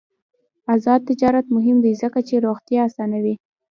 آزاد 0.73 1.01
تجارت 1.09 1.45
مهم 1.55 1.77
دی 1.83 1.93
ځکه 2.01 2.19
چې 2.27 2.43
روغتیا 2.45 2.81
اسانوي. 2.89 3.35